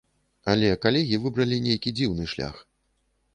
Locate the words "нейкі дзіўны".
1.67-2.25